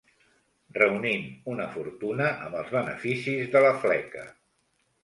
[0.77, 4.31] Reunint una fortuna amb els beneficis de la fleca.